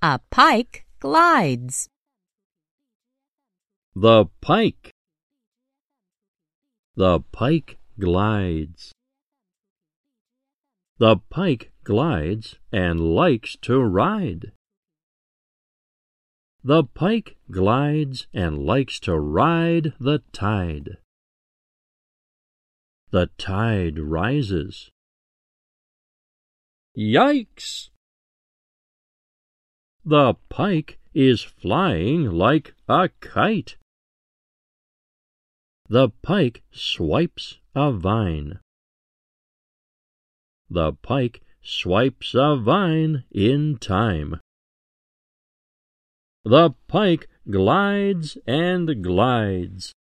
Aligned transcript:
A 0.00 0.20
pike 0.30 0.86
glides. 1.00 1.88
The 3.96 4.26
pike. 4.40 4.94
The 6.94 7.18
pike 7.32 7.78
glides. 7.98 8.92
The 10.98 11.16
pike 11.30 11.72
glides 11.82 12.54
and 12.70 13.00
likes 13.00 13.56
to 13.62 13.80
ride. 13.80 14.52
The 16.62 16.84
pike 16.84 17.36
glides 17.50 18.28
and 18.32 18.64
likes 18.64 19.00
to 19.00 19.18
ride 19.18 19.94
the 19.98 20.22
tide. 20.32 20.98
The 23.10 23.30
tide 23.36 23.98
rises. 23.98 24.92
Yikes! 26.96 27.90
The 30.08 30.36
pike 30.48 30.98
is 31.12 31.42
flying 31.42 32.30
like 32.30 32.72
a 32.88 33.10
kite. 33.20 33.76
The 35.86 36.08
pike 36.22 36.62
swipes 36.72 37.58
a 37.74 37.92
vine. 37.92 38.60
The 40.70 40.94
pike 40.94 41.42
swipes 41.60 42.34
a 42.34 42.56
vine 42.56 43.24
in 43.30 43.76
time. 43.76 44.40
The 46.42 46.70
pike 46.86 47.28
glides 47.50 48.38
and 48.46 49.04
glides. 49.04 49.92